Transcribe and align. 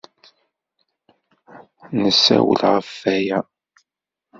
Nessawel 2.01 2.61
ɣef 2.73 2.89
waya. 3.01 3.39